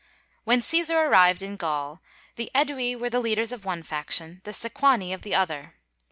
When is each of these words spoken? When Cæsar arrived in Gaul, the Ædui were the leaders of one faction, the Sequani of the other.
When 0.45 0.61
Cæsar 0.61 0.95
arrived 1.07 1.43
in 1.43 1.57
Gaul, 1.57 2.01
the 2.35 2.49
Ædui 2.55 2.99
were 2.99 3.11
the 3.11 3.19
leaders 3.19 3.51
of 3.51 3.65
one 3.65 3.83
faction, 3.83 4.41
the 4.45 4.51
Sequani 4.51 5.13
of 5.13 5.21
the 5.21 5.35
other. 5.35 5.75